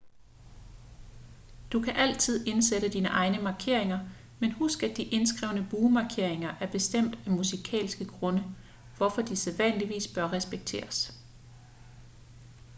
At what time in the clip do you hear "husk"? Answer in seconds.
4.51-4.83